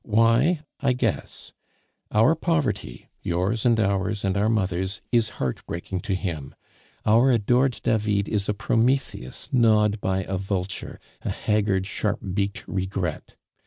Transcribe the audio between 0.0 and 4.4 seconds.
Why, I guess. Our poverty, yours, and ours, and